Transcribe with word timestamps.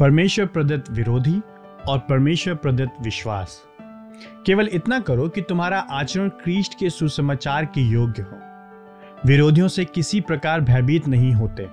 परमेश्वर 0.00 0.46
प्रदत्त 0.46 0.90
विरोधी 0.90 1.40
और 1.88 1.98
परमेश्वर 1.98 2.54
प्रदत्त 2.54 3.02
विश्वास। 3.02 3.62
केवल 4.46 4.68
इतना 4.72 5.00
करो 5.00 5.28
कि 5.28 5.40
तुम्हारा 5.40 5.78
आचरण 5.90 6.28
क्रीस्ट 6.28 6.78
के 6.78 6.90
सुसमाचार 6.90 7.64
के 7.64 7.80
योग्य 7.80 8.22
हो। 8.22 8.38
विरोधियों 9.26 9.68
से 9.68 9.84
किसी 9.84 10.20
प्रकार 10.20 10.60
भयभीत 10.60 11.08
नहीं 11.08 11.32
होते 11.32 11.66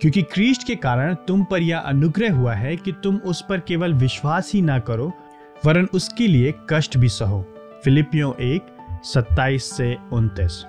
क्योंकि 0.00 0.22
क्रीस्ट 0.22 0.66
के 0.66 0.76
कारण 0.76 1.14
तुम 1.14 1.44
पर 1.44 1.62
यह 1.62 1.78
अनुग्रह 1.78 2.34
हुआ 2.34 2.54
है 2.54 2.76
कि 2.76 2.92
तुम 2.92 3.16
उस 3.16 3.44
पर 3.48 3.60
केवल 3.60 3.94
विश्वास 3.94 4.52
ही 4.54 4.62
ना 4.62 4.78
करो 4.78 5.12
वरन 5.66 5.88
उसके 5.94 6.26
लिए 6.26 6.54
कष्ट 6.70 6.96
भी 6.96 7.08
सहो। 7.08 7.42
फिलिपियो 7.84 8.36
एक 8.40 8.76
सत्ताईस 9.04 9.70
से 9.76 9.96
उनतीस। 10.12 10.64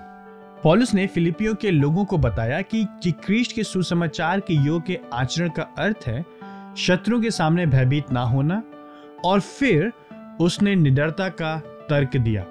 पॉलुस 0.62 0.94
ने 0.94 1.06
फिलिपियो 1.06 1.54
के 1.54 1.70
लोगों 1.70 2.04
को 2.04 2.18
बताया 2.18 2.62
कि, 2.62 2.86
कि 3.02 3.12
क्रीस्ट 3.12 3.54
के 3.54 3.62
सुसमाचार 3.62 4.40
के 4.40 4.54
योग्य 4.54 5.00
आचरण 5.12 5.48
का 5.48 5.62
अर्थ 5.78 6.04
है 6.06 6.37
शत्रुओं 6.78 7.20
के 7.20 7.30
सामने 7.30 7.66
भयभीत 7.66 8.12
ना 8.12 8.20
होना 8.20 8.62
और 9.24 9.40
फिर 9.40 9.92
उसने 10.40 10.74
निडरता 10.76 11.28
का 11.28 11.56
तर्क 11.88 12.16
दिया। 12.16 12.42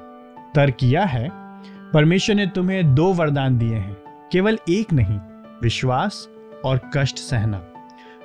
तर्क 0.56 0.84
यह 0.84 1.06
है, 1.06 1.30
परमेश्वर 1.94 2.36
ने 2.36 2.48
तुम्हें 2.48 2.96
दो 2.96 3.14
वरदान 3.14 3.58
दिए 3.58 3.76
हैं, 3.76 3.98
केवल 4.32 4.60
एक 4.70 4.94
नहीं, 4.94 5.20
विश्वास 5.62 6.28
और 6.66 6.80
कष्ट 6.98 7.18
सहना। 7.18 7.62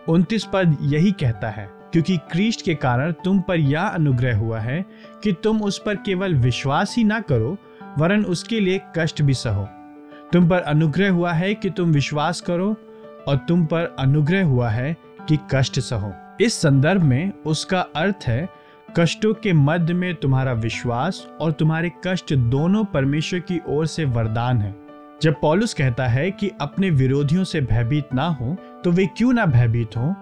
उनतीस 0.08 0.44
पद 0.44 0.76
यही 0.82 1.12
कहता 1.12 1.50
है, 1.50 1.68
क्योंकि 1.92 2.16
क्रीस्ट 2.16 2.64
के 2.64 2.74
कारण 2.74 3.12
तुम 3.12 3.40
पर 3.40 3.60
यह 3.60 3.82
अनुग्रह 3.82 4.38
हुआ 4.38 4.60
है 4.60 4.84
कि 5.24 5.32
तुम 5.32 5.62
उस 5.62 5.82
पर 5.86 5.96
केवल 5.96 6.34
विश्वास 6.34 6.96
ही 6.96 7.04
ना 7.04 7.20
करो, 7.20 7.56
वरन 7.98 8.24
उसके 8.24 8.60
लिए 8.60 8.80
कष्ट 8.98 9.22
भी 9.22 9.34
सहो। 9.34 9.68
तुम 10.32 10.48
पर 10.48 10.58
अनुग्रह 10.58 11.10
हुआ 11.10 11.32
है 11.32 11.54
कि 11.54 11.70
तुम 11.70 11.92
विश्वास 11.92 12.40
करो 12.40 12.76
और 13.28 13.36
तुम 13.48 13.64
पर 13.64 13.96
अनुग्रह 13.98 14.44
हुआ 14.44 14.68
है 14.68 14.96
कि 15.28 15.38
कष्ट 15.54 15.80
सहो। 15.80 16.12
इस 16.40 16.60
संदर्भ 16.60 17.02
में 17.02 17.32
उसका 17.46 17.80
अर्थ 17.96 18.24
है, 18.26 18.48
कष्टों 18.96 19.34
के 19.34 19.52
मध्य 19.52 19.94
में 19.94 20.14
तुम्हारा 20.14 20.52
विश्वास 20.52 21.26
और 21.40 21.52
तुम्हारे 21.52 21.90
कष्ट 22.06 22.34
दोनों 22.34 22.84
परमेश्वर 22.84 23.40
की 23.40 23.60
ओर 23.68 23.86
से 23.86 24.04
वरदान 24.04 24.60
है। 24.60 24.74
जब 25.22 25.34
पॉलुस 25.40 25.74
कहता 25.74 26.06
है 26.06 26.30
कि 26.30 26.50
अपने 26.60 26.90
विरोधियों 26.90 27.44
से 27.44 27.60
भयभीत 27.60 28.14
ना 28.14 28.26
हो 28.30 28.56
तो 28.84 28.90
वे 28.90 29.06
क्यों 29.06 29.32
ना 29.32 29.46
भयभीत 29.46 29.96
हो? 29.96 30.14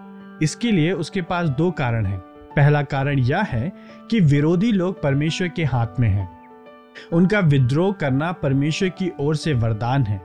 इसके 0.42 0.70
लिए 0.73 0.92
उसके 0.92 1.23
पास 1.23 1.48
दो 1.48 1.70
कारण 1.70 2.07
हैं। 2.07 2.19
पहला 2.57 2.83
कारण 2.83 3.19
यह 3.19 3.42
है 3.42 3.73
कि 4.11 4.20
विरोधी 4.20 4.73
लोग 4.73 5.03
परमेश्वर 5.03 5.48
के 5.48 5.64
हाथ 5.64 6.01
में 6.01 6.09
हैं। 6.09 6.29
उनका 7.12 7.41
विद्रोह 7.41 7.92
करना 7.92 8.33
परमेश्वर 8.33 8.89
की 8.89 9.11
ओर 9.20 9.37
से 9.37 9.55
वरदान 9.55 10.03
है। 10.03 10.20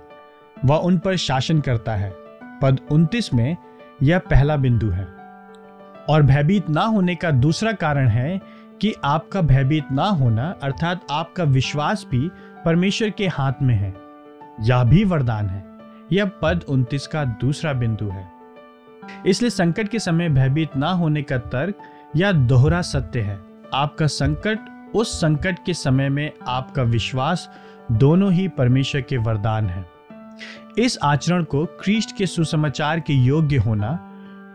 वह 0.66 0.76
उन 0.76 0.98
पर 0.98 1.16
शासन 1.16 1.60
करता 1.60 1.95
है। 1.95 2.25
पद 2.66 2.80
29 2.91 3.33
में 3.33 3.58
यह 4.03 4.19
पहला 4.19 4.58
बिंदु 4.58 4.89
है। 4.89 5.08
और 6.09 6.21
भयभीत 6.23 6.69
ना 6.69 6.81
होने 6.81 7.16
का 7.16 7.31
दूसरा 7.31 7.71
कारण 7.71 8.08
है 8.08 8.41
कि 8.81 8.94
आपका 9.05 9.41
भयभीत 9.41 9.91
ना 9.91 10.03
होना, 10.03 10.55
अर्थात 10.63 11.02
आपका 11.11 11.43
विश्वास 11.43 12.08
भी 12.11 12.31
परमेश्वर 12.66 13.09
के 13.09 13.27
हाथ 13.27 13.53
में 13.61 13.75
है। 13.75 13.93
यह 14.61 14.83
भी 14.83 15.03
वरदान 15.03 15.47
है। 15.47 15.66
यह 16.11 16.25
पद 16.25 16.63
29 16.69 17.08
का 17.08 17.25
दूसरा 17.25 17.73
बिंदु 17.73 18.09
है। 18.09 18.27
इसलिए 19.25 19.49
संकट 19.49 19.88
के 19.88 19.99
समय 19.99 20.30
भयभीत 20.30 20.77
ना 20.77 20.91
होने 20.91 21.21
का 21.21 21.38
तर्क 21.38 21.75
या 22.16 22.31
दोहरा 22.31 22.81
सत्य 22.81 23.21
है। 23.21 23.39
आपका 23.73 24.08
संकट, 24.08 24.59
उस 24.95 25.21
संकट 25.21 25.58
के 25.66 25.73
समय 25.73 26.09
में 26.09 26.31
आपका 26.47 26.83
विश्वास 26.83 27.49
दोनों 27.91 28.31
ही 28.31 28.47
परमेश्वर 28.47 29.02
के 29.02 29.17
वरदान 29.17 29.67
है। 29.67 29.95
इस 30.78 30.98
आचरण 31.04 31.44
को 31.44 31.66
क्रिस्ट 31.66 32.18
के 32.18 32.28
सुसमाचार 32.28 33.00
के 33.00 33.14
योग्य 33.14 33.58
होना 33.58 34.00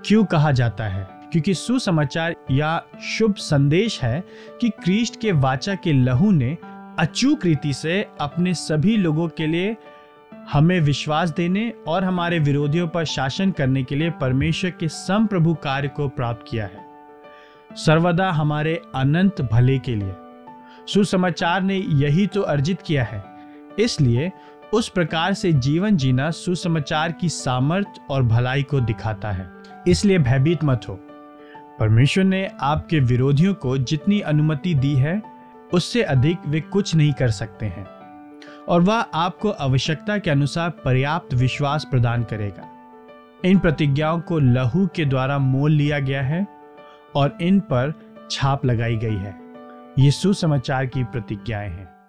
क्यों 0.07 0.25
कहा 0.25 0.53
जाता 0.53 0.85
है? 0.85 1.09
क्योंकि 1.33 1.55
सुसमाचार 1.55 2.35
या 2.51 2.83
शुभ 3.03 3.35
संदेश 3.35 4.03
है 4.03 4.25
कि 4.61 4.69
क्रिस्ट 4.69 5.21
के 5.21 5.33
वाचा 5.33 5.75
के 5.75 5.93
लहू 5.93 6.31
ने 6.31 6.59
अचूक 6.99 7.47
रीति 7.47 7.73
से 7.73 8.09
अपने 8.21 8.55
सभी 8.55 8.97
लोगों 8.97 9.29
के 9.29 9.47
लिए 9.47 9.77
हमें 10.53 10.81
विश्वास 10.81 11.31
देने 11.31 11.73
और 11.89 12.05
हमारे 12.05 12.39
विरोधियों 12.39 12.89
पर 12.89 13.05
शासन 13.05 13.51
करने 13.51 13.83
के 13.83 13.95
लिए 13.95 14.11
परमेश्वर 14.11 14.71
के 14.71 14.89
सम 14.89 15.27
प्रभु 15.27 15.55
कार्य 15.55 15.89
को 15.89 16.09
प्राप्त 16.09 16.45
किया 16.49 16.65
है। 16.65 16.87
सर्वदा 17.77 18.31
हमारे 18.31 18.83
अनंत 18.95 19.41
भले 19.41 19.79
के 19.79 19.95
लिए। 19.97 20.13
सुसमाचार 20.87 21.63
ने 21.63 21.77
यही 21.77 22.27
तो 22.27 22.41
अर्जित 22.41 22.83
किया 22.83 23.05
है। 23.05 23.25
इसलिए 23.79 24.33
उस 24.75 24.89
प्रकार 24.89 25.35
से 25.35 25.53
जीवन 25.53 25.97
जीना 25.97 26.31
सुसमाचार 26.31 27.13
की 27.13 27.29
सामर्थ्य 27.29 28.01
और 28.11 28.23
भलाई 28.23 28.63
को 28.63 28.81
दिखाता 28.81 29.31
है। 29.31 29.51
इसलिए 29.89 30.19
भयभीत 30.19 30.65
मत 30.65 30.81
हो। 30.89 30.95
परमेश्वर 31.79 32.25
ने 32.25 32.51
आपके 32.61 33.01
विरोधियों 33.01 33.55
को 33.55 33.79
जितनी 33.79 34.21
अनुमति 34.21 34.75
दी 34.75 34.95
है, 34.95 35.23
उससे 35.73 36.03
अधिक 36.03 36.39
वे 36.47 36.61
कुछ 36.61 36.95
नहीं 36.95 37.13
कर 37.13 37.31
सकते 37.31 37.67
हैं। 37.67 37.87
और 38.69 38.81
वह 38.81 38.95
आपको 38.95 39.51
आवश्यकता 39.51 40.19
के 40.19 40.31
अनुसार 40.31 40.71
पर्याप्त 40.71 41.35
विश्वास 41.35 41.85
प्रदान 41.85 42.25
करेगा। 42.25 42.69
इन 43.45 43.59
प्रतिज्ञाओं 43.59 44.21
को 44.21 44.39
लहू 44.39 44.87
के 44.87 45.05
द्वारा 45.05 45.39
मोल 45.39 45.73
लिया 45.73 45.99
गया 45.99 46.23
है 46.23 46.47
और 47.15 47.39
इन 47.43 47.61
पर 47.61 47.95
छाप 48.31 48.67
लगाई 48.67 48.97
गई 48.97 49.17
है। 49.17 49.41
ये 49.99 50.11
सुसमाचार 50.11 50.87
की 50.87 51.05
प्रतिज्ञाएँ 51.05 51.71
हैं। 51.71 52.00